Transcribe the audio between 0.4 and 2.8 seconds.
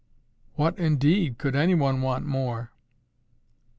"What, indeed, could any one want more?"